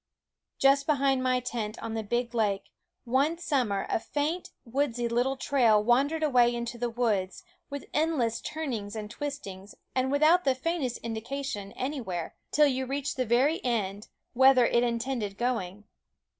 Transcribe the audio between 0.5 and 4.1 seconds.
Just behind my tent on the big lake, one summer, a